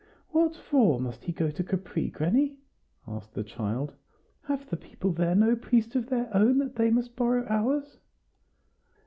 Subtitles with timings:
[0.29, 2.57] "What for must he go to Capri, granny?"
[3.07, 3.93] asked the child.
[4.45, 7.99] "Have the people there no priest of their own, that they must borrow ours?"